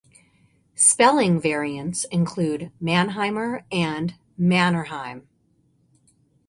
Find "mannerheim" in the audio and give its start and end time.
4.35-5.27